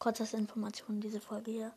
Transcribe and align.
kurz 0.00 0.20
als 0.20 0.34
Information, 0.34 1.00
diese 1.00 1.20
Folge 1.20 1.52
hier 1.52 1.72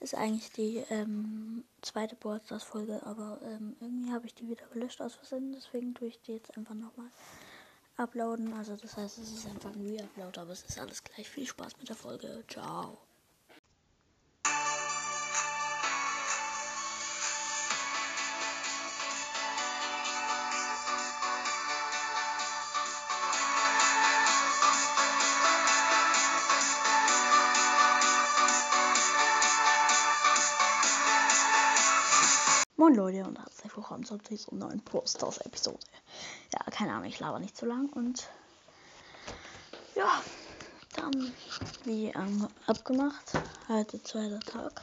ist 0.00 0.14
eigentlich 0.14 0.52
die 0.52 0.84
ähm, 0.90 1.64
zweite 1.80 2.14
Ballstars 2.16 2.62
Folge, 2.62 3.00
aber 3.06 3.40
ähm, 3.42 3.74
irgendwie 3.80 4.12
habe 4.12 4.26
ich 4.26 4.34
die 4.34 4.48
wieder 4.48 4.66
gelöscht 4.66 5.00
aus 5.00 5.14
Versehen, 5.14 5.52
deswegen 5.52 5.94
tue 5.94 6.08
ich 6.08 6.20
die 6.20 6.32
jetzt 6.32 6.56
einfach 6.56 6.74
nochmal 6.74 7.08
uploaden. 7.96 8.52
Also 8.52 8.76
das 8.76 8.96
heißt, 8.96 9.18
es 9.18 9.32
ist 9.32 9.46
einfach 9.46 9.74
ein 9.74 9.86
Re-Upload, 9.86 10.40
aber 10.40 10.52
es 10.52 10.62
ist 10.62 10.78
alles 10.78 11.02
gleich. 11.02 11.28
Viel 11.28 11.46
Spaß 11.46 11.78
mit 11.78 11.88
der 11.88 11.96
Folge. 11.96 12.44
Ciao. 12.48 12.98
Willkommen 33.78 34.04
zu 34.04 34.18
dieser 34.18 34.52
neuen 34.56 34.80
Posters 34.80 35.38
Episode. 35.38 35.78
Ja, 36.52 36.58
keine 36.72 36.94
Ahnung, 36.94 37.04
ich 37.04 37.20
laber 37.20 37.38
nicht 37.38 37.56
zu 37.56 37.64
lang 37.64 37.88
und 37.90 38.28
ja, 39.94 40.20
dann 40.96 41.32
wie 41.84 42.06
ähm, 42.06 42.48
abgemacht, 42.66 43.34
heute 43.68 44.02
zweiter 44.02 44.40
Tag, 44.40 44.82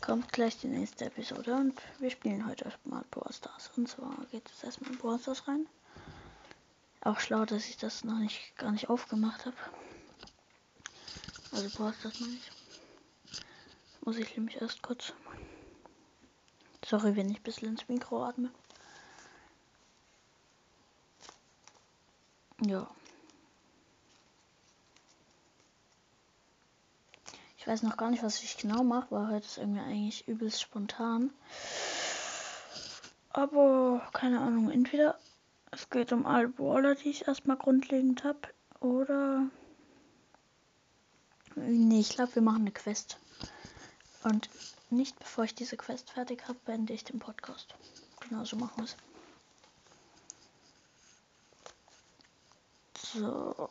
kommt 0.00 0.32
gleich 0.32 0.58
die 0.58 0.66
nächste 0.66 1.04
Episode 1.04 1.54
und 1.54 1.80
wir 2.00 2.10
spielen 2.10 2.48
heute 2.48 2.64
erstmal 2.64 3.04
Posters. 3.12 3.70
Und 3.76 3.88
zwar 3.88 4.16
geht 4.32 4.50
es 4.50 4.64
erstmal 4.64 4.90
in 4.90 4.98
Posters 4.98 5.46
rein. 5.46 5.68
Auch 7.00 7.20
schlau, 7.20 7.44
dass 7.44 7.68
ich 7.68 7.76
das 7.76 8.02
noch 8.02 8.18
nicht 8.18 8.56
gar 8.56 8.72
nicht 8.72 8.90
aufgemacht 8.90 9.46
habe. 9.46 9.56
Also 11.52 11.70
Posters 11.76 12.18
meine 12.18 12.32
ich. 12.32 12.50
Muss 14.04 14.16
ich 14.16 14.36
nämlich 14.36 14.60
erst 14.60 14.82
kurz 14.82 15.12
Sorry, 16.86 17.16
wenn 17.16 17.30
ich 17.30 17.38
ein 17.38 17.42
bisschen 17.42 17.68
ins 17.68 17.88
Mikro 17.88 18.24
atme. 18.24 18.50
Ja. 22.60 22.86
Ich 27.56 27.66
weiß 27.66 27.82
noch 27.82 27.96
gar 27.96 28.10
nicht, 28.10 28.22
was 28.22 28.42
ich 28.42 28.58
genau 28.58 28.84
mache, 28.84 29.06
weil 29.10 29.28
heute 29.28 29.46
ist 29.46 29.56
irgendwie 29.56 29.80
eigentlich 29.80 30.28
übelst 30.28 30.60
spontan. 30.60 31.30
Aber 33.30 34.06
keine 34.12 34.40
Ahnung, 34.40 34.70
entweder 34.70 35.18
es 35.70 35.88
geht 35.88 36.12
um 36.12 36.26
alle 36.26 36.48
Brawler, 36.48 36.94
die 36.94 37.08
ich 37.08 37.26
erstmal 37.26 37.56
grundlegend 37.56 38.22
habe, 38.22 38.40
oder. 38.80 39.48
Nee, 41.56 42.00
ich 42.00 42.10
glaube, 42.10 42.34
wir 42.34 42.42
machen 42.42 42.62
eine 42.62 42.70
Quest. 42.72 43.18
Und 44.24 44.48
nicht 44.88 45.18
bevor 45.18 45.44
ich 45.44 45.54
diese 45.54 45.76
Quest 45.76 46.10
fertig 46.10 46.48
habe, 46.48 46.58
beende 46.64 46.94
ich 46.94 47.04
den 47.04 47.18
Podcast. 47.18 47.74
Genau 48.20 48.44
so 48.44 48.56
machen 48.56 48.76
wir 48.78 48.84
es. 48.84 48.96
So. 53.12 53.68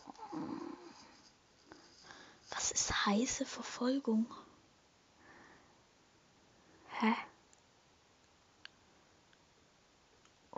Was 2.51 2.71
ist 2.71 3.05
heiße 3.05 3.45
Verfolgung? 3.45 4.27
Hä? 6.99 7.15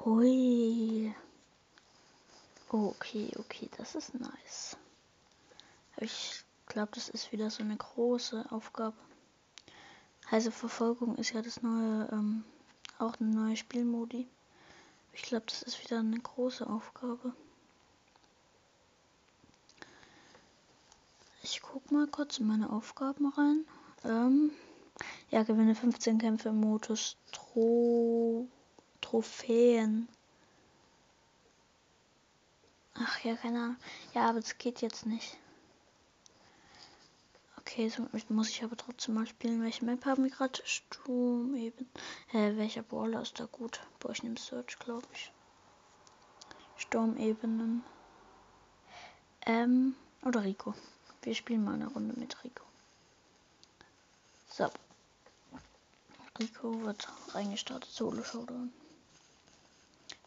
Ui. 0.03 1.15
Okay, 2.67 3.31
okay, 3.39 3.69
das 3.77 3.95
ist 3.95 4.13
nice. 4.13 4.77
Ich 5.97 6.43
glaube, 6.65 6.91
das 6.93 7.07
ist 7.07 7.31
wieder 7.31 7.49
so 7.49 7.63
eine 7.63 7.77
große 7.77 8.45
Aufgabe. 8.51 8.97
Heiße 10.31 10.51
Verfolgung 10.51 11.15
ist 11.17 11.33
ja 11.33 11.41
das 11.41 11.61
neue, 11.61 12.09
ähm, 12.11 12.43
auch 12.97 13.19
eine 13.19 13.29
neue 13.29 13.57
Spielmodi. 13.57 14.27
Ich 15.13 15.21
glaube, 15.21 15.45
das 15.45 15.61
ist 15.61 15.83
wieder 15.83 15.99
eine 15.99 16.19
große 16.19 16.67
Aufgabe. 16.67 17.33
Ich 21.43 21.61
guck 21.61 21.91
mal 21.91 22.07
kurz 22.07 22.39
in 22.39 22.47
meine 22.47 22.71
Aufgaben 22.71 23.27
rein. 23.27 23.65
Ähm, 24.03 24.51
ja, 25.29 25.43
gewinne 25.43 25.75
15 25.75 26.17
Kämpfe 26.17 26.49
im 26.49 26.59
Modus 26.59 27.17
Tro 27.31 28.47
Trophäen. 29.01 30.07
Ach 32.95 33.19
ja, 33.23 33.35
keine 33.35 33.59
Ahnung. 33.59 33.75
Ja, 34.15 34.29
aber 34.29 34.39
das 34.39 34.57
geht 34.57 34.81
jetzt 34.81 35.05
nicht. 35.05 35.37
Okay, 37.75 37.89
so 37.89 38.07
muss 38.29 38.47
ich 38.51 38.63
aber 38.63 38.77
trotzdem 38.77 39.15
mal 39.15 39.27
spielen. 39.27 39.61
Welche 39.61 39.83
Map 39.83 40.05
haben 40.05 40.23
wir 40.23 40.31
gerade? 40.31 40.61
Sturm 40.63 41.57
eben. 41.57 41.89
Hä, 42.27 42.55
welcher 42.55 42.83
Brawler 42.83 43.21
ist 43.21 43.37
da 43.37 43.47
gut? 43.51 43.81
Boah, 43.99 44.11
ich 44.11 44.23
nehme 44.23 44.37
Search, 44.39 44.79
glaube 44.79 45.05
ich. 45.11 45.29
Sturmebenen. 46.77 47.83
Ähm, 49.45 49.93
oder 50.23 50.45
Rico. 50.45 50.73
Wir 51.21 51.35
spielen 51.35 51.65
mal 51.65 51.73
eine 51.73 51.87
Runde 51.87 52.17
mit 52.17 52.41
Rico. 52.45 52.63
So. 54.49 54.69
Rico 56.39 56.81
wird 56.81 57.09
reingestartet. 57.33 57.91
Solo 57.91 58.23
Showdown. 58.23 58.71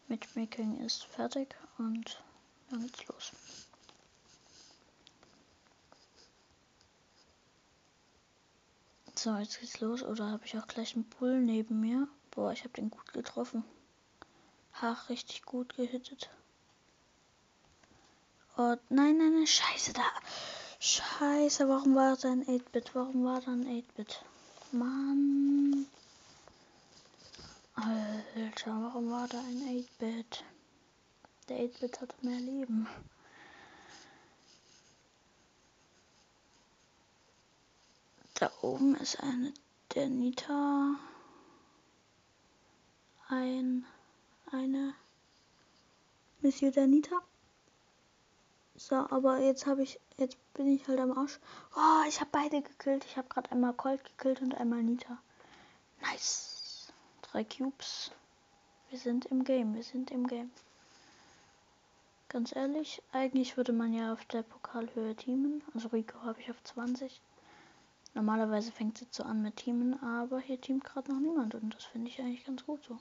Matchmaking 0.07 0.85
ist 0.85 1.03
fertig 1.05 1.55
und 1.79 2.21
dann 2.69 2.83
geht's 2.83 3.07
los. 3.07 3.31
So, 9.21 9.35
jetzt 9.35 9.59
geht's 9.59 9.81
los. 9.81 10.01
Oder 10.01 10.31
habe 10.31 10.45
ich 10.45 10.57
auch 10.57 10.65
gleich 10.65 10.95
einen 10.95 11.03
Bull 11.03 11.41
neben 11.41 11.81
mir? 11.81 12.07
Boah, 12.31 12.53
ich 12.53 12.61
habe 12.63 12.69
den 12.69 12.89
gut 12.89 13.11
getroffen. 13.11 13.65
Ach, 14.79 15.09
richtig 15.09 15.43
gut 15.43 15.75
gehittet. 15.75 16.29
Oh, 18.55 18.77
nein, 18.87 19.17
nein, 19.17 19.33
nein, 19.33 19.45
scheiße, 19.45 19.91
da. 19.91 20.05
Scheiße, 20.79 21.67
warum 21.67 21.95
war 21.95 22.15
da 22.15 22.31
ein 22.31 22.45
8-Bit? 22.45 22.95
Warum 22.95 23.25
war 23.25 23.41
da 23.41 23.51
ein 23.51 23.65
8-Bit? 23.65 24.23
Mann. 24.71 25.85
Alter, 27.75 28.71
warum 28.81 29.11
war 29.11 29.27
da 29.27 29.39
ein 29.39 29.85
8-Bit? 29.99 30.45
Der 31.49 31.59
8-Bit 31.59 31.99
hatte 31.99 32.15
mehr 32.21 32.39
Leben. 32.39 32.87
Da 38.39 38.49
oben 38.61 38.95
ist 38.95 39.19
eine 39.21 39.53
der 39.93 40.07
Nita. 40.07 40.95
Ein 43.27 43.85
eine 44.49 44.95
Monsieur 46.41 46.71
der 46.71 46.87
Nita. 46.87 47.21
So, 48.75 48.95
aber 48.95 49.39
jetzt 49.39 49.65
habe 49.65 49.83
ich 49.83 49.99
jetzt 50.15 50.37
bin 50.53 50.67
ich 50.67 50.87
halt 50.87 51.01
am 51.01 51.17
Arsch. 51.17 51.37
Oh, 51.75 52.07
ich 52.07 52.21
habe 52.21 52.29
beide 52.31 52.61
gekillt. 52.61 53.03
Ich 53.03 53.17
habe 53.17 53.27
gerade 53.27 53.51
einmal 53.51 53.73
Colt 53.73 54.05
gekillt 54.05 54.41
und 54.41 54.55
einmal 54.55 54.83
Nita. 54.83 55.17
Nice. 56.01 56.93
Drei 57.23 57.43
Cubes. 57.43 58.11
Wir 58.89 58.99
sind 58.99 59.25
im 59.25 59.43
Game, 59.43 59.75
wir 59.75 59.83
sind 59.83 60.11
im 60.11 60.27
Game. 60.27 60.49
Ganz 62.29 62.55
ehrlich, 62.55 63.01
eigentlich 63.11 63.57
würde 63.57 63.73
man 63.73 63.91
ja 63.91 64.13
auf 64.13 64.23
der 64.25 64.43
Pokalhöhe 64.43 65.15
teamen. 65.15 65.61
Also 65.73 65.89
Rico 65.89 66.21
habe 66.21 66.39
ich 66.39 66.49
auf 66.49 66.63
20. 66.63 67.21
Normalerweise 68.13 68.71
fängt 68.71 68.97
sie 68.97 69.07
so 69.11 69.23
an 69.23 69.41
mit 69.41 69.57
Teamen, 69.57 70.01
aber 70.01 70.39
hier 70.39 70.59
teamt 70.59 70.83
gerade 70.83 71.11
noch 71.11 71.19
niemand 71.19 71.55
und 71.55 71.73
das 71.73 71.85
finde 71.85 72.09
ich 72.09 72.19
eigentlich 72.19 72.45
ganz 72.45 72.65
gut 72.65 72.83
so. 72.83 72.97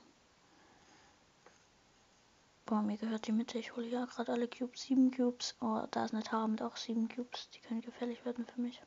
Boah, 2.67 2.83
mir 2.83 2.99
gehört 2.99 3.27
die 3.27 3.33
Mitte. 3.33 3.59
Ich 3.59 3.75
hole 3.77 3.87
ja 3.89 4.05
gerade 4.05 4.31
alle 4.31 4.47
Cubes. 4.47 4.83
Sieben 4.83 5.11
Cubes. 5.11 5.57
Oh, 5.63 5.87
da 5.91 6.05
ist 6.05 6.13
eine 6.13 6.23
Tara 6.23 6.47
mit 6.47 6.61
auch 6.61 6.77
sieben 6.77 7.09
Cubes. 7.09 7.49
Die 7.51 7.61
können 7.61 7.81
gefährlich 7.81 8.23
werden 8.27 8.45
für 8.45 8.61
mich. 8.61 8.83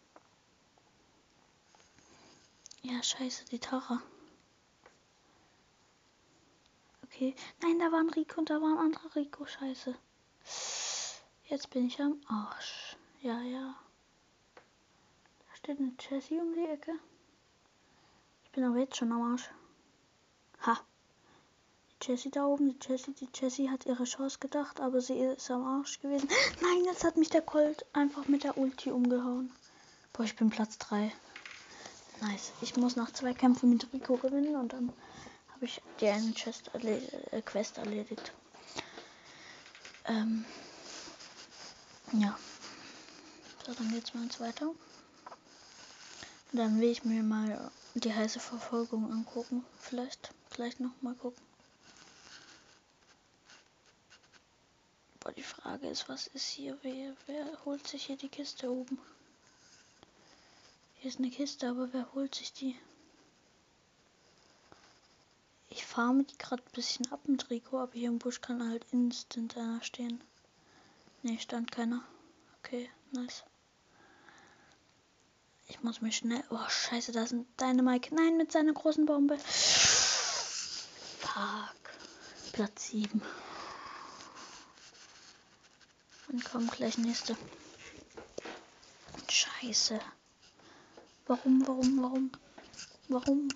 Ja, 2.83 3.01
scheiße, 3.01 3.45
die 3.45 3.57
Tara. 3.57 3.99
Okay. 7.05 7.35
Nein, 7.63 7.79
da 7.79 7.91
war 7.91 8.01
ein 8.01 8.09
Rico 8.11 8.39
und 8.39 8.51
da 8.51 8.61
war 8.61 8.73
ein 8.73 8.85
anderer 8.85 9.15
Rico. 9.15 9.47
Scheiße. 9.47 9.95
Jetzt 11.49 11.71
bin 11.71 11.87
ich 11.87 11.99
am 11.99 12.21
Arsch. 12.27 12.95
Ja, 13.21 13.41
ja 13.41 13.75
steht 15.61 15.79
eine 15.79 15.91
Jessie 15.99 16.39
um 16.39 16.53
die 16.55 16.65
Ecke. 16.65 16.93
Ich 18.45 18.51
bin 18.51 18.63
aber 18.63 18.77
jetzt 18.77 18.97
schon 18.97 19.11
am 19.11 19.33
Arsch. 19.33 19.47
Ha. 20.65 20.79
Die 22.01 22.07
Jessie 22.07 22.31
da 22.31 22.45
oben, 22.45 22.79
die 22.79 22.87
Jessie, 22.87 23.13
die 23.13 23.29
Jessie 23.33 23.69
hat 23.69 23.85
ihre 23.85 24.05
Chance 24.05 24.39
gedacht, 24.39 24.79
aber 24.79 25.01
sie 25.01 25.19
ist 25.19 25.51
am 25.51 25.63
Arsch 25.63 25.99
gewesen. 25.99 26.27
Nein, 26.61 26.85
jetzt 26.85 27.03
hat 27.03 27.15
mich 27.15 27.29
der 27.29 27.43
Colt 27.43 27.85
einfach 27.93 28.27
mit 28.27 28.43
der 28.43 28.57
Ulti 28.57 28.89
umgehauen. 28.89 29.51
Boah, 30.13 30.23
ich 30.23 30.35
bin 30.35 30.49
Platz 30.49 30.79
3. 30.79 31.11
Nice. 32.21 32.53
Ich 32.61 32.75
muss 32.75 32.95
noch 32.95 33.11
zwei 33.11 33.33
Kämpfe 33.33 33.67
mit 33.67 33.87
Rico 33.93 34.17
gewinnen 34.17 34.55
und 34.55 34.73
dann 34.73 34.91
habe 35.53 35.65
ich 35.65 35.79
die 35.99 36.07
eine 36.07 36.33
Chest 36.33 36.71
erled 36.73 37.33
äh, 37.33 37.41
Quest 37.43 37.77
erledigt. 37.77 38.31
Ähm, 40.05 40.43
ja. 42.13 42.37
So, 43.65 43.73
dann 43.75 43.91
geht's 43.91 44.13
mal 44.15 44.27
weiter. 44.39 44.73
Dann 46.53 46.81
will 46.81 46.89
ich 46.89 47.05
mir 47.05 47.23
mal 47.23 47.71
die 47.93 48.13
heiße 48.13 48.39
Verfolgung 48.39 49.09
angucken. 49.11 49.63
Vielleicht, 49.79 50.33
vielleicht 50.49 50.81
noch 50.81 51.01
mal 51.01 51.15
gucken. 51.15 51.41
Aber 55.21 55.31
die 55.31 55.43
Frage 55.43 55.87
ist, 55.87 56.09
was 56.09 56.27
ist 56.27 56.47
hier? 56.47 56.77
Wer, 56.81 57.15
wer 57.27 57.65
holt 57.65 57.87
sich 57.87 58.05
hier 58.05 58.17
die 58.17 58.27
Kiste 58.27 58.69
oben? 58.69 58.99
Hier 60.95 61.09
ist 61.09 61.19
eine 61.19 61.29
Kiste, 61.29 61.69
aber 61.69 61.93
wer 61.93 62.11
holt 62.13 62.35
sich 62.35 62.51
die? 62.51 62.75
Ich 65.69 65.85
farme 65.85 66.25
die 66.25 66.37
gerade 66.37 66.61
ein 66.61 66.71
bisschen 66.73 67.09
ab 67.13 67.21
im 67.27 67.37
Trikot, 67.37 67.79
aber 67.79 67.93
hier 67.93 68.09
im 68.09 68.19
Busch 68.19 68.41
kann 68.41 68.69
halt 68.69 68.85
instant 68.91 69.55
einer 69.55 69.81
stehen. 69.81 70.21
Ne, 71.23 71.39
stand 71.39 71.71
keiner. 71.71 72.03
Okay, 72.59 72.89
nice. 73.11 73.43
Ich 75.71 75.81
muss 75.83 76.01
mich 76.01 76.17
schnell. 76.17 76.43
Oh, 76.49 76.67
scheiße, 76.67 77.13
da 77.13 77.25
sind 77.25 77.47
deine 77.55 77.81
Mike. 77.81 78.13
Nein, 78.13 78.35
mit 78.35 78.51
seiner 78.51 78.73
großen 78.73 79.05
Bombe. 79.05 79.37
Fuck. 79.39 81.31
Platz 82.51 82.89
7. 82.89 83.21
Und 86.27 86.43
kommen 86.43 86.67
gleich 86.67 86.97
nächste. 86.97 87.37
Scheiße. 89.29 89.97
Warum, 91.27 91.65
warum, 91.65 92.03
warum? 92.03 92.31
Warum? 93.07 93.47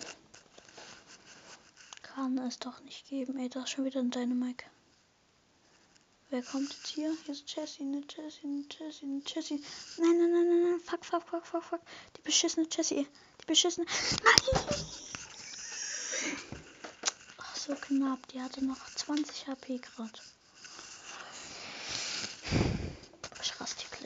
Kann 2.02 2.38
es 2.38 2.60
doch 2.60 2.80
nicht 2.80 3.10
geben. 3.10 3.38
Ey, 3.40 3.50
da 3.50 3.64
ist 3.64 3.72
schon 3.72 3.84
wieder 3.84 4.00
ein 4.00 4.12
Dynamike. 4.12 4.68
Wer 6.30 6.44
kommt 6.44 6.74
jetzt 6.74 6.88
hier? 6.88 7.16
Hier 7.26 7.34
ist 7.34 7.56
Jessie, 7.56 7.84
ne 7.84 8.04
Jessie, 8.10 8.48
ne 8.48 8.66
Jessie, 8.70 9.06
ne 9.06 9.22
Jessie. 9.26 9.64
Nein, 9.98 10.18
nein, 10.18 10.32
nein, 10.32 10.48
nein, 10.48 10.64
nein. 10.72 10.80
Fuck, 10.80 11.06
fuck, 11.06 11.28
fuck, 11.28 11.46
fuck, 11.46 11.64
fuck. 11.64 11.82
Die 12.18 12.22
beschissene 12.22 12.68
Jessie. 12.72 13.08
Die 13.42 13.46
beschissene. 13.46 13.86
Ach, 17.38 17.56
so 17.56 17.76
knapp. 17.76 18.28
Die 18.30 18.42
hatte 18.42 18.64
noch 18.66 18.84
20 18.96 19.48
HP 19.48 19.78
gerade. 19.78 20.20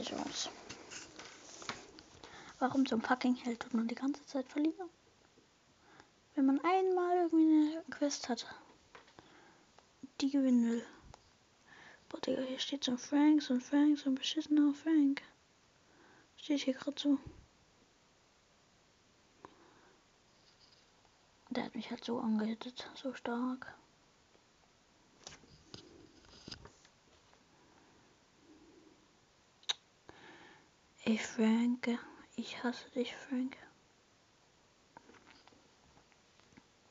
gleich 0.03 0.13
aus. 0.25 0.49
Warum 2.59 2.85
zum 2.85 3.01
fucking 3.01 3.35
Held 3.35 3.61
tut 3.61 3.73
man 3.73 3.87
die 3.87 3.95
ganze 3.95 4.25
Zeit 4.25 4.47
verlieren? 4.47 4.89
Wenn 6.35 6.45
man 6.45 6.59
einmal 6.63 7.17
irgendwie 7.17 7.73
eine 7.73 7.83
Quest 7.89 8.29
hat, 8.29 8.45
die 10.21 10.29
gewinnen 10.29 10.69
will. 10.69 10.85
Boah, 12.09 12.19
Digga, 12.21 12.41
hier 12.41 12.59
steht 12.59 12.83
so 12.83 12.91
ein 12.91 12.97
Frank, 12.97 13.41
so 13.43 13.53
ein 13.53 13.61
Frank, 13.61 13.99
so 13.99 14.09
ein 14.09 14.15
beschissener 14.15 14.73
Frank. 14.73 15.21
Steht 16.37 16.61
hier 16.61 16.73
gerade 16.73 16.99
so. 16.99 17.19
Der 21.51 21.65
hat 21.65 21.75
mich 21.75 21.89
halt 21.89 22.03
so 22.03 22.19
angehittet, 22.19 22.89
so 22.95 23.13
stark. 23.13 23.75
Ich 31.05 31.25
Frank, 31.25 31.97
ich 32.35 32.63
hasse 32.63 32.89
dich, 32.91 33.15
Frank. 33.15 33.57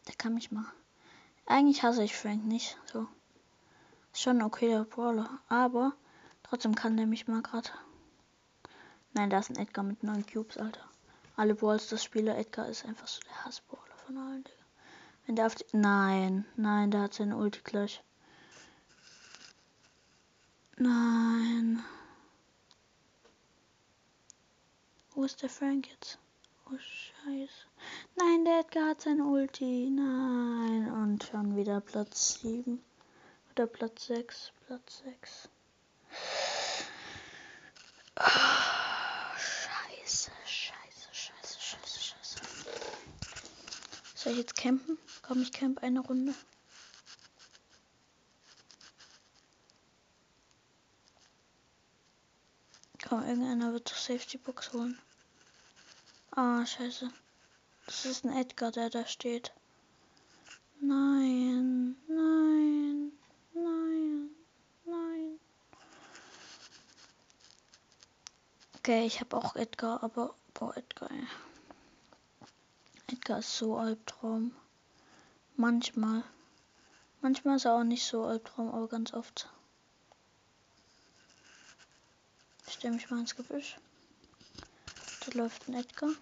Der 0.07 0.15
kann 0.15 0.35
mich 0.35 0.51
mal. 0.51 0.67
Eigentlich 1.47 1.83
hasse 1.83 2.03
ich 2.03 2.17
Frank 2.17 2.45
nicht. 2.45 2.77
So. 2.87 3.07
Schon 4.19 4.39
ein 4.39 4.43
okayer 4.43 4.85
Brawler. 4.85 5.39
Aber 5.49 5.93
trotzdem 6.43 6.75
kann 6.75 6.97
der 6.97 7.07
mich 7.07 7.29
mal 7.29 7.41
gerade. 7.41 7.71
Nein, 9.13 9.31
da 9.31 9.39
ist 9.39 9.49
ein 9.49 9.57
Edgar 9.57 9.85
mit 9.85 10.03
9 10.03 10.27
Cubes, 10.27 10.59
Alter. 10.59 10.91
Alle 11.37 11.55
Brawls, 11.55 11.89
das 11.89 12.03
Spieler 12.03 12.37
Edgar 12.37 12.69
ist 12.69 12.85
einfach 12.85 13.07
so 13.07 13.21
der 13.21 13.45
Hassbrawler 13.45 13.97
von 14.05 14.17
allen, 14.17 14.43
Digga. 14.43 14.65
Wenn 15.25 15.37
der 15.37 15.47
auf 15.47 15.55
die. 15.55 15.65
Nein, 15.73 16.45
nein, 16.57 16.91
der 16.91 17.03
hat 17.03 17.15
seine 17.15 17.37
Ulti 17.37 17.61
gleich. 17.63 18.03
Nein. 20.79 21.85
Wo 25.11 25.23
ist 25.23 25.43
der 25.43 25.49
Frank 25.49 25.89
jetzt? 25.91 26.19
Oh, 26.67 26.77
scheiße. 26.77 27.67
Nein, 28.17 28.45
der 28.45 28.61
Edgar 28.61 28.89
hat 28.89 29.01
sein 29.01 29.21
Ulti. 29.21 29.91
Nein. 29.91 30.91
Und 30.91 31.23
schon 31.23 31.55
wieder 31.55 31.81
Platz 31.81 32.41
7. 32.41 32.83
Oder 33.59 33.67
Platz 33.67 34.07
6. 34.07 34.53
Platz 34.69 35.03
6. 35.05 35.49
Oh, 38.15 38.23
scheiße, 39.37 40.31
scheiße, 40.47 41.09
scheiße, 41.11 41.61
scheiße, 41.61 41.99
scheiße. 41.99 42.39
Soll 44.15 44.33
ich 44.35 44.39
jetzt 44.39 44.55
campen? 44.57 44.97
Komm, 45.23 45.43
ich 45.43 45.51
camp 45.51 45.83
eine 45.83 45.99
Runde. 45.99 46.37
Komm, 53.09 53.27
irgendeiner 53.27 53.73
wird 53.73 53.91
doch 53.91 53.97
Safety 53.97 54.39
Box 54.39 54.73
holen. 54.73 54.97
Ah, 56.31 56.65
scheiße. 56.65 57.11
Das 57.87 58.05
ist 58.05 58.25
ein 58.25 58.37
Edgar, 58.37 58.71
der 58.71 58.89
da 58.89 59.05
steht. 59.05 59.53
Nein, 60.81 61.97
nein, 62.07 62.07
nein. 62.07 63.09
Okay, 68.89 69.05
ich 69.05 69.21
habe 69.21 69.37
auch 69.37 69.55
Edgar, 69.55 70.03
aber 70.03 70.35
boah, 70.55 70.75
Edgar. 70.75 71.11
Edgar 73.09 73.41
ist 73.41 73.55
so 73.59 73.77
Albtraum. 73.77 74.53
Manchmal. 75.57 76.25
Manchmal 77.21 77.57
ist 77.57 77.67
er 77.67 77.75
auch 77.75 77.85
nicht 77.85 78.07
so 78.07 78.25
Albtraum, 78.25 78.73
aber 78.73 78.89
ganz 78.89 79.13
oft. 79.13 79.51
Ich 82.67 82.73
stelle 82.73 82.95
mich 82.95 83.11
mal 83.11 83.21
ins 83.21 83.37
Gebüsch. 83.37 83.77
Da 85.27 85.39
läuft 85.39 85.69
ein 85.69 85.75
Edgar. 85.75 86.13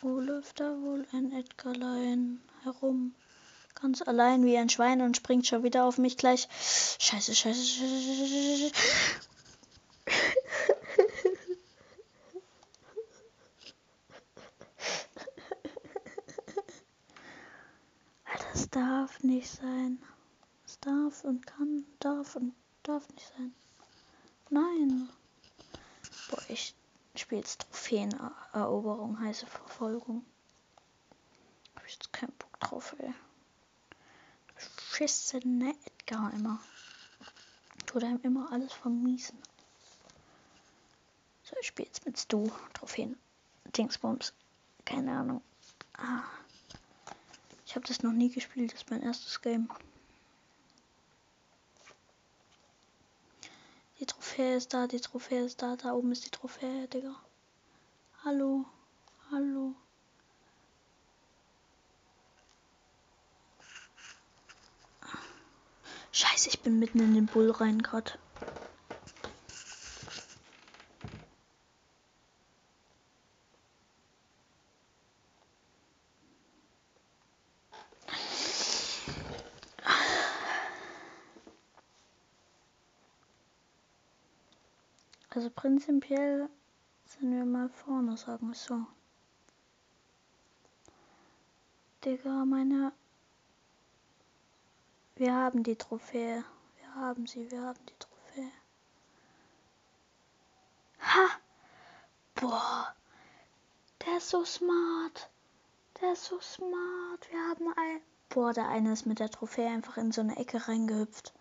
Wo 0.00 0.20
läuft 0.20 0.60
da 0.60 0.80
wohl 0.80 1.04
ein 1.10 1.32
Edgarlein 1.32 2.40
herum? 2.62 3.16
Ganz 3.74 4.00
allein 4.00 4.44
wie 4.44 4.56
ein 4.56 4.70
Schwein 4.70 5.00
und 5.00 5.16
springt 5.16 5.48
schon 5.48 5.64
wieder 5.64 5.86
auf 5.86 5.98
mich 5.98 6.16
gleich. 6.18 6.46
Scheiße, 7.00 7.34
scheiße, 7.34 7.64
scheiße. 7.64 8.70
Darf 18.70 19.22
nicht 19.22 19.50
sein. 19.50 20.02
Es 20.66 20.78
darf 20.80 21.24
und 21.24 21.46
kann, 21.46 21.84
darf 22.00 22.36
und 22.36 22.54
darf 22.82 23.08
nicht 23.10 23.32
sein. 23.36 23.54
Nein. 24.50 25.08
Boah, 26.30 26.42
ich 26.48 26.74
Spiels 27.16 27.58
Trophäeneroberung, 27.58 29.20
heiße 29.20 29.46
Verfolgung. 29.46 30.26
Hab 31.76 31.86
ich 31.86 31.92
jetzt 31.92 32.12
keinen 32.12 32.32
Bock 32.32 32.58
drauf, 32.58 32.96
ey. 32.98 33.14
Beschissene 34.56 35.76
Edgar 35.84 36.32
immer. 36.34 36.58
Tut 37.86 38.02
einem 38.02 38.20
immer 38.22 38.50
alles 38.50 38.72
vermiesen. 38.72 39.38
So, 41.44 41.54
ich 41.60 41.68
spiele 41.68 41.86
jetzt 41.86 42.04
mit 42.04 42.18
Stu. 42.18 42.50
Trophäen. 42.72 43.16
Dingsbums. 43.76 44.32
Keine 44.84 45.16
Ahnung. 45.16 45.42
Ah. 45.96 46.24
Ich 47.74 47.76
habe 47.76 47.88
das 47.88 48.04
noch 48.04 48.12
nie 48.12 48.30
gespielt. 48.30 48.72
Das 48.72 48.82
ist 48.82 48.90
mein 48.92 49.02
erstes 49.02 49.42
Game. 49.42 49.68
Die 53.98 54.06
Trophäe 54.06 54.54
ist 54.54 54.72
da, 54.72 54.86
die 54.86 55.00
Trophäe 55.00 55.44
ist 55.44 55.60
da, 55.60 55.74
da 55.74 55.92
oben 55.92 56.12
ist 56.12 56.24
die 56.24 56.30
Trophäe, 56.30 56.86
Digga. 56.86 57.16
Hallo, 58.24 58.64
hallo. 59.32 59.74
Scheiße, 66.12 66.50
ich 66.50 66.60
bin 66.60 66.78
mitten 66.78 67.00
in 67.00 67.14
den 67.14 67.26
Bull 67.26 67.50
rein 67.50 67.82
gerade. 67.82 68.12
Also 85.44 85.56
prinzipiell 85.56 86.48
sind 87.04 87.30
wir 87.30 87.44
mal 87.44 87.68
vorne, 87.68 88.16
sagen 88.16 88.48
wir 88.48 88.54
so. 88.54 88.86
Digga, 92.02 92.46
meine. 92.46 92.94
Wir 95.16 95.34
haben 95.34 95.62
die 95.62 95.76
Trophäe. 95.76 96.42
Wir 96.78 96.94
haben 96.94 97.26
sie, 97.26 97.50
wir 97.50 97.60
haben 97.60 97.84
die 97.84 97.98
Trophäe. 97.98 98.50
Ha! 101.00 101.28
Boah. 102.36 102.94
Der 104.00 104.16
ist 104.16 104.30
so 104.30 104.46
smart. 104.46 105.28
Der 106.00 106.14
ist 106.14 106.24
so 106.24 106.40
smart. 106.40 107.30
Wir 107.30 107.48
haben 107.50 107.68
ein. 107.76 108.00
Boah, 108.30 108.54
der 108.54 108.68
eine 108.68 108.94
ist 108.94 109.04
mit 109.04 109.18
der 109.18 109.28
Trophäe 109.30 109.68
einfach 109.68 109.98
in 109.98 110.10
so 110.10 110.22
eine 110.22 110.38
Ecke 110.38 110.66
reingehüpft. 110.66 111.34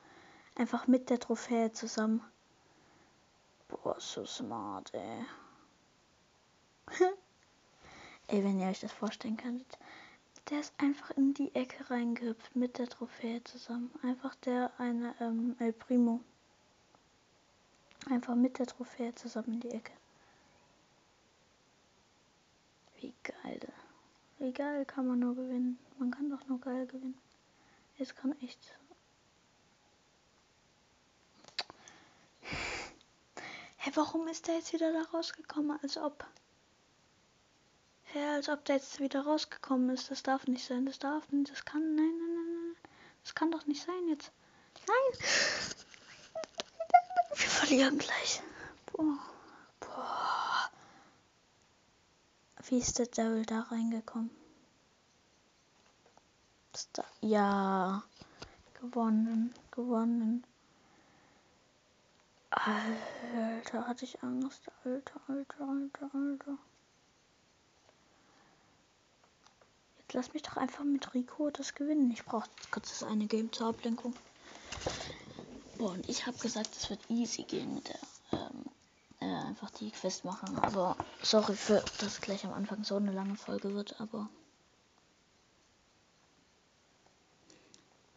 Einfach 0.55 0.87
mit 0.87 1.09
der 1.09 1.21
Trophäe 1.21 1.71
zusammen. 1.71 2.19
Boah, 3.81 3.99
so 3.99 4.25
smart, 4.25 4.93
ey. 4.93 5.25
ey, 8.27 8.43
wenn 8.43 8.59
ihr 8.59 8.67
euch 8.67 8.81
das 8.81 8.91
vorstellen 8.91 9.37
könntet. 9.37 9.79
Der 10.49 10.59
ist 10.59 10.73
einfach 10.77 11.11
in 11.11 11.33
die 11.33 11.55
Ecke 11.55 11.89
reingehüpft 11.89 12.55
mit 12.55 12.77
der 12.77 12.87
Trophäe 12.87 13.43
zusammen. 13.43 13.91
Einfach 14.03 14.35
der 14.35 14.71
eine 14.77 15.15
ähm, 15.19 15.55
El 15.59 15.73
Primo. 15.73 16.19
Einfach 18.09 18.35
mit 18.35 18.59
der 18.59 18.67
Trophäe 18.67 19.15
zusammen 19.15 19.53
in 19.53 19.59
die 19.61 19.71
Ecke. 19.71 19.93
Wie 22.99 23.13
geil. 23.23 23.67
Wie 24.39 24.51
geil 24.51 24.85
kann 24.85 25.07
man 25.07 25.19
nur 25.19 25.35
gewinnen. 25.35 25.79
Man 25.97 26.11
kann 26.11 26.29
doch 26.29 26.45
nur 26.47 26.59
geil 26.59 26.85
gewinnen. 26.85 27.17
Es 27.97 28.13
kann 28.13 28.35
echt. 28.41 28.77
Hä, 33.83 33.91
warum 33.95 34.29
ist 34.29 34.47
der 34.47 34.55
jetzt 34.55 34.71
wieder 34.71 34.93
da 34.93 35.01
rausgekommen? 35.11 35.77
Als 35.83 35.97
ob. 35.97 36.25
Hä, 38.03 38.25
als 38.35 38.47
ob 38.47 38.63
der 38.63 38.77
jetzt 38.77 39.01
wieder 39.01 39.25
rausgekommen 39.25 39.89
ist. 39.89 40.09
Das 40.09 40.23
darf 40.23 40.47
nicht 40.47 40.65
sein. 40.65 40.85
Das 40.85 40.99
darf 40.99 41.29
nicht. 41.33 41.51
Das 41.51 41.65
kann. 41.65 41.93
Nein, 41.93 42.17
nein, 42.17 42.33
nein, 42.33 42.53
nein. 42.53 42.91
Das 43.23 43.35
kann 43.35 43.51
doch 43.51 43.65
nicht 43.65 43.83
sein 43.83 44.07
jetzt. 44.07 44.31
Nein! 44.87 45.19
Wir 47.35 47.49
verlieren 47.49 47.97
gleich. 47.97 48.41
Boah. 48.85 49.19
Boah. 49.81 50.69
Wie 52.69 52.77
ist 52.77 52.99
der 52.99 53.07
Devil 53.07 53.45
da 53.45 53.63
reingekommen? 53.63 54.31
Da, 56.93 57.03
ja. 57.19 58.01
Gewonnen. 58.75 59.53
Gewonnen. 59.71 60.45
Alter, 62.55 63.87
hatte 63.87 64.05
ich 64.05 64.21
Angst. 64.21 64.61
Alter, 64.83 65.19
alter, 65.27 65.67
alter, 65.67 66.11
alter. 66.13 66.57
Jetzt 69.97 70.13
lass 70.13 70.33
mich 70.33 70.43
doch 70.43 70.57
einfach 70.57 70.83
mit 70.83 71.13
Rico 71.15 71.49
das 71.49 71.73
gewinnen. 71.73 72.11
Ich 72.11 72.23
brauche 72.23 72.47
kurz 72.69 72.89
das 72.89 73.03
eine 73.09 73.25
Game 73.25 73.51
zur 73.51 73.67
Ablenkung. 73.67 74.13
Boah, 75.79 75.91
und 75.91 76.07
ich 76.07 76.27
habe 76.27 76.37
gesagt, 76.37 76.75
es 76.75 76.91
wird 76.91 77.09
easy 77.09 77.43
gehen 77.43 77.73
mit 77.73 77.87
der. 77.89 77.99
Ähm, 78.33 78.65
äh, 79.19 79.47
einfach 79.47 79.71
die 79.71 79.89
Quest 79.89 80.23
machen. 80.23 80.55
Aber 80.59 80.95
sorry 81.23 81.55
für, 81.55 81.83
dass 81.99 82.21
gleich 82.21 82.45
am 82.45 82.53
Anfang 82.53 82.83
so 82.83 82.97
eine 82.97 83.11
lange 83.11 83.35
Folge 83.35 83.73
wird, 83.73 83.99
aber. 83.99 84.29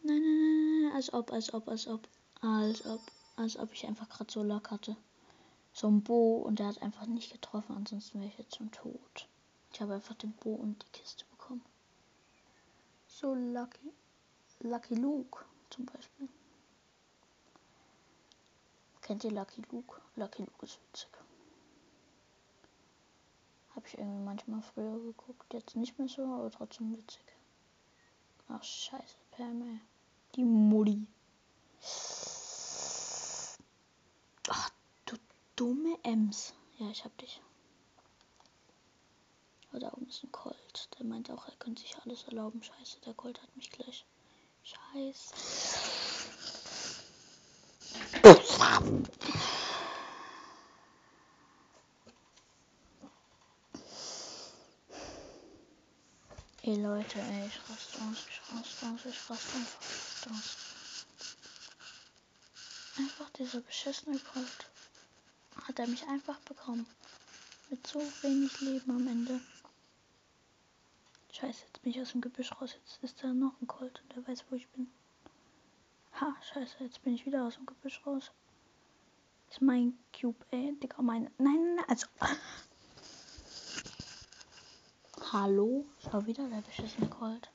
Nein, 0.03 0.21
nein, 0.21 0.21
nein, 0.21 0.81
nein, 0.83 0.91
als 0.95 1.11
ob, 1.11 1.31
als 1.31 1.53
ob, 1.53 1.67
als 1.67 1.87
ob, 1.87 2.07
als 2.41 2.85
ob, 2.85 3.01
als 3.37 3.57
ob 3.57 3.71
ich 3.71 3.85
einfach 3.85 4.09
gerade 4.09 4.31
so 4.31 4.43
Lack 4.43 4.71
hatte. 4.71 4.97
So 5.71 5.87
ein 5.87 6.03
Bo 6.03 6.37
und 6.37 6.59
der 6.59 6.67
hat 6.67 6.81
einfach 6.81 7.05
nicht 7.05 7.31
getroffen, 7.31 7.75
ansonsten 7.75 8.19
wäre 8.19 8.29
ich 8.29 8.37
jetzt 8.37 8.57
schon 8.57 8.71
tot. 8.71 9.27
Ich 9.71 9.79
habe 9.79 9.93
einfach 9.93 10.15
den 10.15 10.33
Bo 10.33 10.55
und 10.55 10.83
die 10.83 10.99
Kiste 10.99 11.23
bekommen. 11.25 11.63
So 13.07 13.33
lucky. 13.35 13.93
Lucky 14.61 14.95
Luke 14.95 15.45
zum 15.69 15.85
Beispiel. 15.85 16.27
Kennt 19.01 19.23
ihr 19.23 19.31
Lucky 19.31 19.61
Luke? 19.71 20.01
Lucky 20.15 20.41
Luke 20.43 20.65
ist 20.65 20.79
witzig. 20.89 21.09
Habe 23.75 23.87
ich 23.87 23.97
irgendwie 23.97 24.23
manchmal 24.23 24.61
früher 24.63 24.99
geguckt. 24.99 25.53
Jetzt 25.53 25.75
nicht 25.75 25.99
mehr 25.99 26.09
so, 26.09 26.23
aber 26.23 26.49
trotzdem 26.49 26.97
witzig. 26.97 27.23
Ach, 28.49 28.63
scheiße, 28.63 29.15
Pam, 29.31 29.79
Die 30.35 30.43
Mutti. 30.43 31.05
Ach, 34.49 34.69
du 35.05 35.15
dumme 35.55 35.97
Ems. 36.03 36.53
Ja, 36.77 36.89
ich 36.89 37.03
hab 37.03 37.17
dich. 37.17 37.41
Da 39.73 39.93
oben 39.93 40.07
ist 40.07 40.23
ein 40.23 40.31
Colt. 40.31 40.89
Der 40.97 41.05
meint 41.05 41.29
auch, 41.29 41.47
er 41.47 41.55
könnte 41.57 41.81
sich 41.81 41.95
alles 41.99 42.23
erlauben. 42.23 42.63
Scheiße, 42.63 42.99
der 43.05 43.13
Colt 43.13 43.41
hat 43.41 43.55
mich 43.55 43.69
gleich. 43.69 44.05
Scheiße. 44.63 45.35
Ey 56.63 56.75
Leute, 56.81 57.19
ey, 57.19 57.47
ich 57.47 57.59
raste 57.69 57.97
aus, 58.01 58.25
ich 58.29 58.41
raste 58.53 58.87
aus, 58.87 59.05
ich 59.05 59.29
raste 59.29 59.55
einfach 59.55 59.79
aus. 60.31 60.76
Einfach 62.97 63.29
dieser 63.31 63.61
beschissene 63.61 64.19
Colt. 64.19 64.69
Hat 65.67 65.77
er 65.77 65.87
mich 65.87 66.07
einfach 66.07 66.39
bekommen. 66.39 66.87
Mit 67.69 67.85
so 67.85 67.99
wenig 68.21 68.59
Leben 68.61 68.89
am 68.89 69.07
Ende. 69.07 69.39
Scheiße, 71.31 71.65
jetzt 71.67 71.81
bin 71.83 71.91
ich 71.91 72.01
aus 72.01 72.13
dem 72.13 72.21
Gebüsch 72.21 72.51
raus. 72.59 72.73
Jetzt 72.73 73.03
ist 73.03 73.23
da 73.23 73.27
noch 73.27 73.61
ein 73.61 73.67
Colt 73.67 74.01
und 74.01 74.15
der 74.15 74.27
weiß, 74.27 74.45
wo 74.49 74.55
ich 74.55 74.67
bin. 74.69 74.89
Ha, 76.19 76.35
scheiße, 76.41 76.83
jetzt 76.83 77.03
bin 77.03 77.13
ich 77.13 77.27
wieder 77.27 77.45
aus 77.45 77.55
dem 77.55 77.67
Gebüsch 77.67 78.01
raus. 78.05 78.31
Ist 79.51 79.61
mein 79.61 79.97
Cube, 80.19 80.43
ey, 80.49 80.75
Digga, 80.81 81.03
mein. 81.03 81.29
Nein, 81.37 81.75
nein, 81.75 81.85
also. 81.87 82.07
Hallo? 85.31 85.85
Schau 86.03 86.25
wieder 86.25 86.49
der 86.49 86.61
beschissene 86.61 87.09
Colt. 87.09 87.51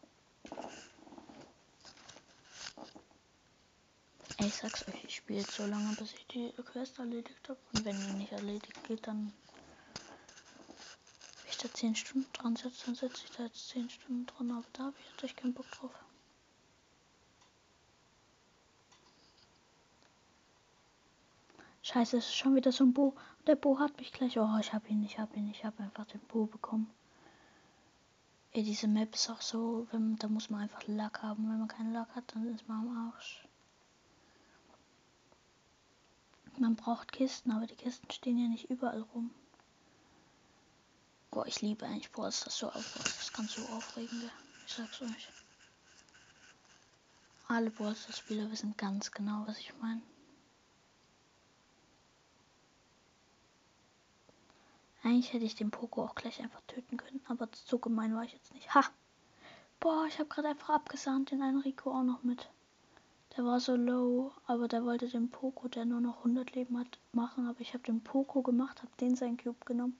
Ich 4.47 4.55
sag's 4.55 4.87
euch, 4.89 5.05
ich 5.05 5.17
spiele 5.17 5.43
so 5.43 5.67
lange, 5.67 5.95
bis 5.97 6.13
ich 6.15 6.27
die 6.27 6.53
Quest 6.65 6.99
erledigt 6.99 7.49
habe. 7.49 7.59
Und 7.75 7.85
wenn 7.85 7.97
die 7.99 8.13
nicht 8.15 8.33
erledigt 8.33 8.83
geht, 8.85 9.07
dann. 9.07 9.33
Wenn 11.43 11.51
ich 11.51 11.59
da 11.59 11.73
10 11.73 11.95
Stunden 11.95 12.33
dran 12.33 12.57
setze, 12.57 12.87
dann 12.87 12.95
setze 12.95 13.25
ich 13.25 13.31
da 13.37 13.45
jetzt 13.45 13.69
10 13.69 13.91
Stunden 13.91 14.27
dran. 14.27 14.51
Aber 14.51 14.65
da 14.73 14.85
habe 14.85 14.97
ich 14.99 15.25
echt 15.25 15.37
keinen 15.37 15.55
Bock 15.55 15.71
drauf. 15.71 15.93
Scheiße, 21.83 22.17
es 22.17 22.27
ist 22.27 22.37
schon 22.37 22.55
wieder 22.55 22.73
so 22.73 22.85
ein 22.85 22.93
Bo. 22.93 23.15
Der 23.47 23.57
Bo 23.57 23.79
hat 23.79 23.99
mich 23.99 24.13
gleich. 24.13 24.39
Oh, 24.39 24.59
ich 24.61 24.73
hab 24.73 24.89
ihn, 24.89 25.05
ich 25.05 25.19
hab 25.19 25.37
ihn, 25.37 25.51
ich 25.51 25.65
hab 25.65 25.79
einfach 25.81 26.07
den 26.07 26.21
Bo 26.21 26.47
bekommen. 26.47 26.91
Ey, 28.53 28.63
diese 28.63 28.87
Map 28.89 29.15
ist 29.15 29.31
auch 29.31 29.41
so, 29.41 29.87
wenn, 29.91 30.17
da 30.17 30.29
muss 30.29 30.51
man 30.51 30.63
einfach 30.63 30.83
Lack 30.87 31.23
haben. 31.23 31.49
Wenn 31.49 31.59
man 31.59 31.69
keinen 31.69 31.93
Lack 31.93 32.15
hat, 32.15 32.25
dann 32.35 32.55
ist 32.55 32.69
man 32.69 32.87
am 32.87 33.13
Arsch. 33.15 33.47
Man 36.59 36.77
braucht 36.77 37.13
Kisten, 37.13 37.51
aber 37.51 37.67
die 37.67 37.77
Kisten 37.77 38.11
stehen 38.11 38.39
ja 38.39 38.49
nicht 38.49 38.71
überall 38.71 39.01
rum. 39.15 39.31
Boah, 41.31 41.47
ich 41.47 41.63
liebe 41.63 41.87
eigentlich 41.87 42.11
ist 42.29 42.47
das 42.47 42.59
so 42.59 42.69
aufregend. 42.69 43.07
Das 43.07 43.33
kann 43.33 43.49
so 43.49 43.63
aufregend 43.75 44.31
Ich 44.67 44.75
sag's 44.75 45.01
euch. 45.01 45.29
Alle 47.49 47.71
Ballstars-Spieler 47.71 48.51
wissen 48.51 48.75
ganz 48.77 49.11
genau, 49.11 49.45
was 49.47 49.59
ich 49.59 49.73
meine. 49.81 50.03
Eigentlich 55.03 55.33
hätte 55.33 55.45
ich 55.45 55.57
den 55.57 55.71
Poko 55.71 56.05
auch 56.05 56.15
gleich 56.15 56.41
einfach 56.41 56.61
töten 56.69 56.97
können, 56.97 57.21
aber 57.27 57.49
so 57.53 57.79
gemein 57.79 58.15
war 58.15 58.25
ich 58.25 58.33
jetzt 58.33 58.55
nicht. 58.55 58.73
Ha! 58.75 58.85
Boah, 59.81 60.07
ich 60.07 60.19
habe 60.21 60.29
gerade 60.29 60.49
einfach 60.49 60.75
abgesahnt 60.75 61.33
den 61.33 61.43
einen 61.43 61.61
Rico 61.61 61.91
auch 61.91 62.05
noch 62.05 62.23
mit. 62.23 62.49
Der 63.37 63.45
war 63.45 63.61
so 63.61 63.77
low, 63.77 64.33
aber 64.47 64.69
der 64.69 64.85
wollte 64.85 65.09
den 65.09 65.31
Poko, 65.31 65.69
der 65.69 65.85
nur 65.85 66.01
noch 66.01 66.19
100 66.19 66.55
Leben 66.55 66.79
hat, 66.79 66.99
machen. 67.13 67.49
Aber 67.49 67.61
ich 67.61 67.73
habe 67.73 67.83
den 67.85 68.03
Poko 68.03 68.43
gemacht, 68.43 68.83
habe 68.83 68.93
den 69.01 69.17
seinen 69.17 69.39
Cube 69.39 69.65
genommen 69.65 69.99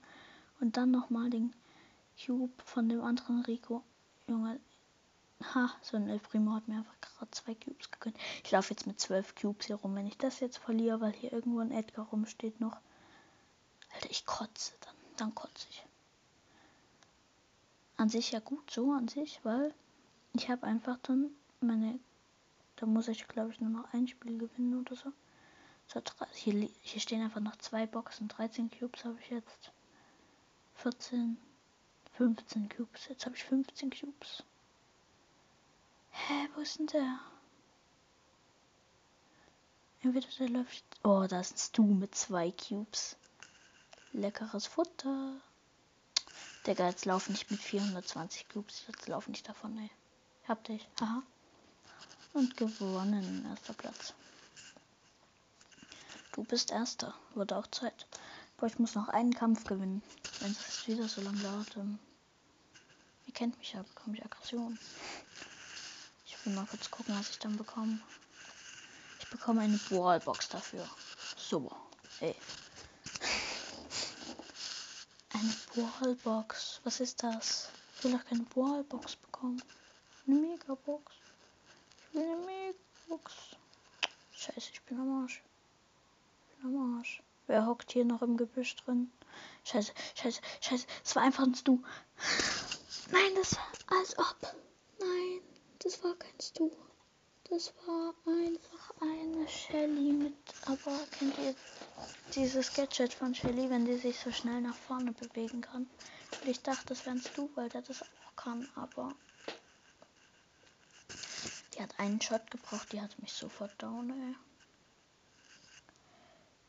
und 0.59 0.77
dann 0.77 0.91
nochmal 0.91 1.29
den 1.29 1.53
Cube 2.23 2.53
von 2.63 2.89
dem 2.89 3.01
anderen 3.01 3.41
Rico. 3.41 3.83
Junge, 4.27 4.59
ha, 5.53 5.71
so 5.81 5.97
ein 5.97 6.09
El 6.09 6.19
Primo 6.19 6.53
hat 6.53 6.67
mir 6.67 6.77
einfach 6.77 7.01
gerade 7.01 7.31
zwei 7.31 7.55
Cubes 7.55 7.89
gegönnt. 7.89 8.17
Ich 8.43 8.51
laufe 8.51 8.71
jetzt 8.71 8.85
mit 8.85 8.99
zwölf 8.99 9.33
Cubes 9.35 9.65
hier 9.65 9.77
rum. 9.77 9.95
Wenn 9.95 10.07
ich 10.07 10.17
das 10.17 10.39
jetzt 10.39 10.57
verliere, 10.57 11.01
weil 11.01 11.13
hier 11.13 11.33
irgendwo 11.33 11.59
ein 11.59 11.71
Edgar 11.71 12.05
rumsteht 12.05 12.59
noch. 12.61 12.77
Alter, 13.95 14.11
ich 14.11 14.25
kotze 14.25 14.73
dann 14.81 14.93
dann 15.17 15.35
kotze 15.35 15.67
ich. 15.69 15.83
An 17.97 18.09
sich 18.09 18.31
ja 18.31 18.39
gut 18.39 18.69
so 18.71 18.91
an 18.91 19.07
sich, 19.07 19.39
weil 19.43 19.73
ich 20.33 20.49
habe 20.49 20.65
einfach 20.65 20.97
dann 21.03 21.29
meine, 21.61 21.99
da 22.83 22.87
muss 22.87 23.07
ich 23.07 23.25
glaube 23.29 23.49
ich 23.53 23.61
nur 23.61 23.69
noch 23.69 23.93
ein 23.93 24.09
Spiel 24.09 24.37
gewinnen 24.37 24.81
oder 24.81 24.97
so. 24.97 25.13
hier, 26.33 26.69
hier 26.81 26.99
stehen 26.99 27.21
einfach 27.21 27.39
noch 27.39 27.55
zwei 27.55 27.85
Boxen, 27.85 28.27
13 28.27 28.69
Cubes 28.69 29.05
habe 29.05 29.17
ich 29.21 29.29
jetzt. 29.29 29.71
14, 30.75 31.37
15 32.17 32.67
Cubes. 32.67 33.07
Jetzt 33.07 33.25
habe 33.25 33.37
ich 33.37 33.43
15 33.45 33.89
Cubes. 33.89 34.43
Hä, 36.11 36.49
wo 36.55 36.59
ist 36.59 36.77
denn 36.77 36.87
der? 36.87 37.19
Entweder 40.01 40.27
der 40.39 40.49
läuft. 40.49 40.83
Oh, 41.05 41.25
da 41.29 41.39
ist 41.39 41.53
ein 41.53 41.57
Stu 41.59 41.83
mit 41.85 42.13
zwei 42.15 42.51
Cubes. 42.51 43.15
Leckeres 44.11 44.67
Futter. 44.67 45.39
Digga, 46.67 46.89
jetzt 46.89 47.05
lauf 47.05 47.29
nicht 47.29 47.49
mit 47.49 47.61
420 47.61 48.49
Cubes. 48.49 48.83
Jetzt 48.89 49.07
lauf 49.07 49.29
nicht 49.29 49.47
davon, 49.47 49.77
ey. 49.77 49.89
Hab 50.49 50.65
dich. 50.65 50.85
Aha. 50.99 51.23
Und 52.33 52.57
gewonnen. 52.57 53.45
Erster 53.49 53.73
Platz. 53.73 54.13
Du 56.33 56.43
bist 56.43 56.71
Erster. 56.71 57.13
Wurde 57.35 57.55
auch 57.55 57.67
Zeit. 57.67 58.07
Boah, 58.57 58.65
ich 58.65 58.79
muss 58.79 58.95
noch 58.95 59.07
einen 59.09 59.33
Kampf 59.33 59.65
gewinnen. 59.65 60.01
Wenn 60.39 60.51
es 60.51 60.87
wieder 60.87 61.07
so 61.07 61.21
lange 61.21 61.39
dauert, 61.41 61.75
dann. 61.75 61.99
Ihr 63.27 63.33
kennt 63.33 63.57
mich 63.59 63.73
ja, 63.73 63.83
bekomme 63.83 64.17
ich 64.17 64.25
Aggression. 64.25 64.79
Ich 66.25 66.45
will 66.45 66.53
mal 66.53 66.65
kurz 66.65 66.89
gucken, 66.89 67.15
was 67.17 67.29
ich 67.29 67.39
dann 67.39 67.55
bekomme. 67.55 67.99
Ich 69.19 69.29
bekomme 69.29 69.61
eine 69.61 69.79
Wallbox 69.91 70.49
dafür. 70.49 70.87
So. 71.37 71.71
Ey. 72.19 72.35
Eine 75.33 75.53
Wallbox. 75.75 76.81
Was 76.83 76.99
ist 76.99 77.21
das? 77.21 77.69
Ich 77.97 78.03
will 78.03 78.13
doch 78.13 78.25
keine 78.25 78.45
Wallbox 78.55 79.15
bekommen. 79.17 79.61
Eine 80.25 80.35
Megabox. 80.35 81.13
Megabox. 82.13 83.33
Scheiße, 84.31 84.69
ich 84.71 84.81
bin 84.83 84.99
am 84.99 85.23
Arsch. 85.23 85.41
Ich 86.49 86.63
bin 86.63 86.75
am 86.75 86.97
Arsch. 86.97 87.23
Wer 87.47 87.65
hockt 87.65 87.91
hier 87.91 88.05
noch 88.05 88.21
im 88.21 88.37
Gebüsch 88.37 88.75
drin? 88.77 89.11
Scheiße, 89.63 89.93
scheiße, 90.15 90.41
scheiße. 90.61 90.85
Es 91.03 91.15
war 91.15 91.23
einfach 91.23 91.43
ein 91.43 91.55
Stu. 91.55 91.79
Nein, 93.11 93.35
das 93.35 93.55
war 93.55 93.97
als 93.99 94.17
ob. 94.17 94.37
Nein, 94.99 95.41
das 95.79 96.03
war 96.03 96.15
kein 96.15 96.39
Stu. 96.39 96.71
Das 97.49 97.73
war 97.85 98.13
einfach 98.25 98.93
eine 99.01 99.47
Shelly 99.47 100.13
mit. 100.13 100.33
Aber 100.65 100.97
kennt 101.17 101.37
ihr 101.39 101.55
dieses 102.35 102.73
Gadget 102.73 103.13
von 103.13 103.35
Shelly, 103.35 103.69
wenn 103.69 103.85
die 103.85 103.97
sich 103.97 104.19
so 104.19 104.31
schnell 104.31 104.61
nach 104.61 104.75
vorne 104.75 105.11
bewegen 105.11 105.61
kann? 105.61 105.89
Und 106.41 106.49
ich 106.49 106.61
dachte, 106.61 106.85
das 106.87 107.05
wären 107.05 107.21
Stu, 107.21 107.49
weil 107.55 107.69
der 107.69 107.81
das 107.81 108.01
auch 108.01 108.35
kann, 108.35 108.69
aber. 108.75 109.13
Die 111.73 111.81
hat 111.81 111.99
einen 111.99 112.21
Shot 112.21 112.51
gebraucht, 112.51 112.91
die 112.93 113.01
hat 113.01 113.19
mich 113.19 113.33
sofort 113.33 113.81
down, 113.81 114.09
ey 114.09 114.35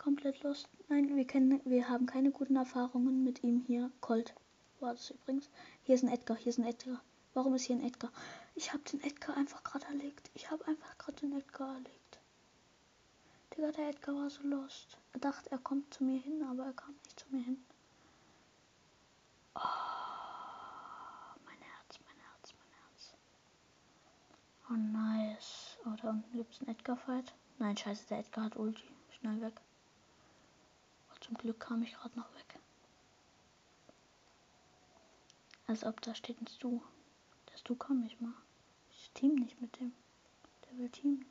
komplett 0.05 0.43
lost. 0.43 0.69
Nein, 0.89 1.17
wir 1.17 1.27
kennen, 1.27 1.63
wir 1.65 1.89
haben 1.89 2.05
keine 2.05 2.31
guten 2.31 2.57
Erfahrungen 2.57 3.25
mit 3.25 3.43
ihm 3.43 3.65
hier. 3.67 3.91
Colt 4.03 4.35
war 4.81 4.93
das 4.93 5.09
übrigens. 5.11 5.49
Hier 5.83 5.95
ist 5.95 6.05
ein 6.05 6.13
Edgar, 6.13 6.37
hier 6.37 6.51
ist 6.51 6.59
ein 6.59 6.67
Edgar. 6.67 7.01
Warum 7.33 7.55
ist 7.55 7.65
hier 7.65 7.77
ein 7.77 7.85
Edgar? 7.85 8.13
Ich 8.55 8.75
habe 8.75 8.83
den 8.85 9.03
Edgar 9.03 9.35
einfach 9.35 9.65
gerade 9.65 9.87
erlegt. 9.87 10.31
Ich 10.35 10.51
habe 10.51 10.67
einfach 10.69 10.99
gerade 10.99 11.21
den 11.21 11.33
Edgar 11.33 11.73
erlegt. 11.73 12.19
Digga, 13.57 13.73
der 13.73 13.89
Edgar 13.89 14.15
war 14.15 14.29
so 14.29 14.43
lost. 14.43 14.99
Er 15.15 15.21
dachte, 15.21 15.51
er 15.51 15.59
kommt 15.59 15.95
zu 15.95 16.05
mir 16.05 16.21
hin, 16.21 16.45
aber 16.51 16.67
er 16.67 16.75
kam 16.75 16.95
nicht 17.03 17.19
zu 17.19 17.27
mir 17.31 17.43
hin. 17.43 17.65
Oh, 19.55 19.61
mein 21.47 21.59
Herz, 21.63 21.99
mein 22.05 22.19
Herz, 22.19 22.53
mein 22.59 22.69
Herz. 22.79 23.15
Oh, 24.75 24.77
nice. 24.77 25.77
Oh, 25.85 26.09
unten 26.09 26.37
gibt 26.37 26.53
es 26.53 26.61
einen 26.61 26.71
Edgar-Fight. 26.71 27.33
Nein, 27.59 27.77
scheiße, 27.77 28.09
der 28.09 28.19
Edgar 28.19 28.47
hat 28.47 28.57
Ulti. 28.57 28.83
Schnell 29.11 29.41
weg. 29.41 29.61
Zum 31.21 31.37
Glück 31.37 31.61
kam 31.61 31.83
ich 31.83 31.93
gerade 31.95 32.19
noch 32.19 32.35
weg. 32.35 32.59
Als 35.69 35.85
ob 35.85 36.01
da 36.03 36.15
steht 36.15 36.41
ein 36.41 36.49
Stu. 36.49 36.81
Der 37.51 37.59
Stu 37.59 37.77
kann 37.77 38.01
mich 38.01 38.21
mal. 38.21 38.35
Ich 38.91 39.11
team 39.13 39.37
nicht 39.37 39.61
mit 39.61 39.79
dem. 39.79 39.95
Der 40.65 40.79
will 40.79 40.91
teamen. 40.91 41.25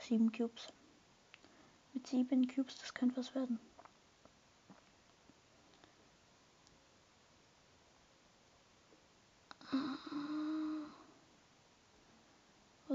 Sieben 0.00 0.32
Cubes. 0.32 0.68
Mit 1.92 2.06
sieben 2.06 2.48
Cubes, 2.48 2.78
das 2.78 2.94
könnte 2.94 3.18
was 3.18 3.34
werden. 3.34 3.60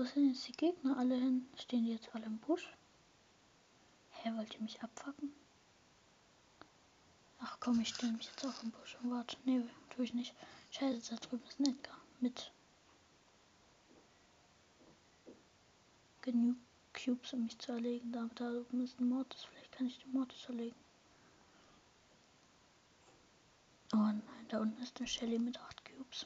Sind 0.05 0.29
jetzt 0.29 0.47
die 0.47 0.51
Gegner 0.51 0.97
alle 0.97 1.15
hin? 1.15 1.47
Stehen 1.57 1.85
die 1.85 1.91
jetzt 1.91 2.13
alle 2.13 2.25
im 2.25 2.37
Busch? 2.39 2.73
Hä, 4.11 4.31
wollt 4.35 4.53
ihr 4.53 4.61
mich 4.61 4.81
abfacken? 4.83 5.33
Ach 7.39 7.57
komm, 7.59 7.79
ich 7.79 7.89
stelle 7.89 8.11
mich 8.13 8.25
jetzt 8.25 8.45
auch 8.45 8.63
im 8.63 8.71
Busch 8.71 8.97
und 9.01 9.11
warte. 9.11 9.37
Nee, 9.45 9.61
tue 9.89 10.05
ich 10.05 10.13
nicht. 10.13 10.35
Scheiße, 10.71 11.15
da 11.15 11.15
drüben 11.15 11.43
ist 11.47 11.59
ein 11.59 11.67
Edgar. 11.67 11.97
Mit 12.19 12.51
genug 16.21 16.57
Cubes, 16.93 17.33
um 17.33 17.43
mich 17.43 17.57
zu 17.59 17.71
erlegen. 17.71 18.11
Da, 18.11 18.29
da 18.35 18.51
oben 18.51 18.83
ist 18.83 18.99
ein 18.99 19.09
Mortis. 19.09 19.43
Vielleicht 19.45 19.71
kann 19.71 19.87
ich 19.87 19.99
den 19.99 20.11
Mortis 20.11 20.45
erlegen. 20.47 20.75
Oh 23.93 23.97
nein, 23.97 24.23
da 24.49 24.59
unten 24.59 24.81
ist 24.81 24.97
eine 24.97 25.07
Shelly 25.07 25.39
mit 25.39 25.59
8 25.59 25.85
Cubes. 25.85 26.25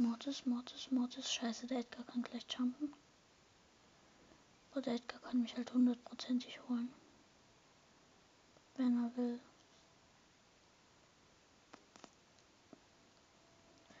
Mortis, 0.00 0.46
Mortis, 0.46 0.90
Mortis. 0.90 1.30
Scheiße, 1.30 1.66
der 1.66 1.80
Edgar 1.80 2.02
kann 2.06 2.22
gleich 2.22 2.46
jumpen. 2.48 2.94
Aber 4.70 4.80
der 4.80 4.94
Edgar 4.94 5.20
kann 5.20 5.42
mich 5.42 5.54
halt 5.54 5.74
hundertprozentig 5.74 6.58
holen. 6.68 6.90
Wenn 8.76 9.04
er 9.04 9.16
will. 9.18 9.40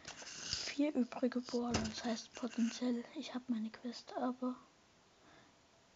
Vier 0.06 0.94
übrige 0.94 1.42
Brawler, 1.42 1.72
das 1.72 2.02
heißt 2.02 2.32
potenziell, 2.32 3.04
ich 3.14 3.34
habe 3.34 3.44
meine 3.48 3.68
Quest, 3.68 4.10
aber 4.14 4.56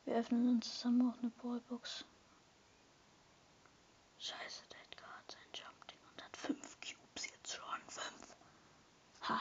wir 0.04 0.16
öffnen 0.16 0.50
uns 0.50 0.70
zusammen 0.74 1.10
auch 1.10 1.18
eine 1.22 1.30
Ballbox. 1.30 2.04
Scheiße, 4.18 4.64
der 4.70 4.82
Edgar 4.82 5.16
hat 5.16 5.30
sein 5.32 5.50
Jump-Ding 5.54 5.98
und 6.12 6.22
hat 6.22 6.36
fünf 6.36 6.76
Cubes 6.80 7.26
jetzt 7.26 7.52
schon. 7.54 7.80
Fünf. 7.88 8.36
Ha. 9.22 9.40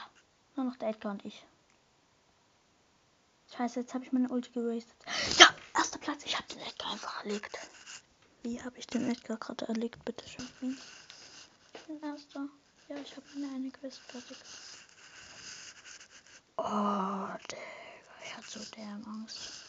Nur 0.56 0.66
noch 0.66 0.76
der 0.76 0.90
Edgar 0.90 1.12
und 1.12 1.24
ich. 1.24 1.44
Scheiße, 3.56 3.80
jetzt 3.80 3.94
habe 3.94 4.04
ich 4.04 4.12
meine 4.12 4.28
Ulti 4.28 4.50
gerastet. 4.50 4.96
Ja, 5.38 5.54
erster 5.74 5.98
Platz. 5.98 6.24
Ich 6.24 6.36
habe 6.36 6.46
den 6.48 6.60
Edgar 6.60 6.92
einfach 6.92 7.24
erlegt. 7.24 7.58
Wie 8.42 8.62
habe 8.62 8.78
ich 8.78 8.86
den 8.86 9.10
Edgar 9.10 9.36
gerade 9.36 9.66
erlegt? 9.66 10.04
Bitte 10.04 10.28
schön. 10.28 10.78
Ich 11.72 11.80
bin 11.82 12.02
erster. 12.02 12.48
Ja, 12.88 12.96
ich 12.96 13.16
habe 13.16 13.26
meine 13.34 13.54
eine 13.54 13.70
Quest 13.70 13.98
fertig. 14.00 14.36
Oh, 16.56 17.28
Digga. 17.50 17.62
Ich 18.24 18.36
hatte 18.36 18.58
so 18.58 18.64
derm 18.76 19.04
Angst. 19.06 19.64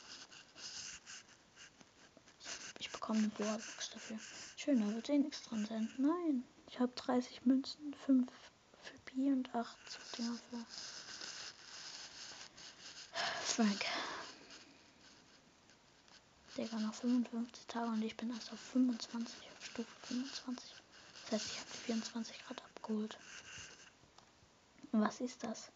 Ich 2.80 2.92
bekomme 2.92 3.20
eine 3.20 3.30
Bohrbox 3.30 3.90
dafür. 3.92 4.20
Schön, 4.56 4.80
da 4.82 4.96
wird 4.96 5.10
eh 5.10 5.18
nichts 5.18 5.44
dran 5.44 5.66
sein. 5.66 5.90
Nein. 5.98 6.44
Ich 6.68 6.80
habe 6.80 6.92
30 6.96 7.46
Münzen, 7.46 7.94
5 8.06 8.30
Pi 9.16 9.32
und 9.32 9.56
8 9.56 9.78
Dinger 10.18 10.38
für 10.50 10.66
Frank. 13.14 13.86
Digga, 16.58 16.78
noch 16.80 16.94
55 16.94 17.66
Tage 17.66 17.88
und 17.92 18.02
ich 18.02 18.18
bin 18.18 18.34
erst 18.34 18.52
auf 18.52 18.60
25, 18.60 19.34
auf 19.58 19.66
Stufe 19.66 19.88
25. 20.08 20.76
Das 21.24 21.32
heißt, 21.32 21.46
ich 21.50 21.60
habe 21.60 21.70
die 21.72 21.78
24 21.78 22.46
Grad 22.46 22.62
abgeholt. 22.62 23.18
Was 24.92 25.22
ist 25.22 25.42
das? 25.44 25.72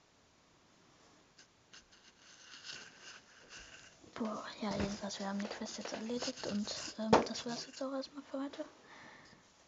Boah, 4.15 4.45
ja, 4.62 4.71
jedenfalls, 4.71 5.17
wir 5.17 5.28
haben 5.30 5.39
die 5.39 5.47
Quest 5.47 5.78
jetzt 5.78 5.93
erledigt 5.93 6.45
und 6.47 6.67
ähm, 6.97 7.12
das 7.25 7.45
es 7.45 7.67
jetzt 7.67 7.82
auch 7.82 7.93
erstmal 7.93 8.23
für 8.23 8.41
heute. 8.41 8.65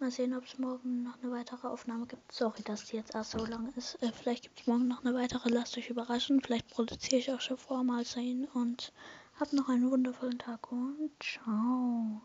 Mal 0.01 0.09
sehen, 0.09 0.33
ob 0.33 0.45
es 0.45 0.57
morgen 0.57 1.03
noch 1.03 1.21
eine 1.21 1.31
weitere 1.31 1.67
Aufnahme 1.67 2.07
gibt. 2.07 2.31
Sorry, 2.31 2.63
dass 2.63 2.85
die 2.85 2.95
jetzt 2.95 3.13
erst 3.13 3.31
so 3.31 3.45
lang 3.45 3.71
ist. 3.75 4.01
Äh, 4.01 4.11
vielleicht 4.11 4.41
gibt 4.41 4.59
es 4.59 4.65
morgen 4.65 4.87
noch 4.87 5.05
eine 5.05 5.13
weitere. 5.13 5.49
Lasst 5.49 5.77
euch 5.77 5.91
überraschen. 5.91 6.41
Vielleicht 6.41 6.69
produziere 6.69 7.17
ich 7.17 7.31
auch 7.31 7.39
schon 7.39 7.59
vor 7.59 7.83
mal 7.83 8.03
sehen. 8.03 8.47
Und 8.55 8.93
habt 9.39 9.53
noch 9.53 9.69
einen 9.69 9.91
wundervollen 9.91 10.39
Tag 10.39 10.71
und 10.71 11.11
ciao. 11.21 12.23